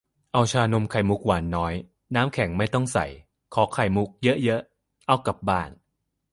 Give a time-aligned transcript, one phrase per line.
[0.33, 1.73] เอาชานมไข่มุก หวานน้อย
[2.15, 3.05] น้ำแข็งไม่ต้องใส่
[3.53, 4.09] ขอไข่มุก
[4.43, 5.69] เยอะ ๆ เอากลับบ้าน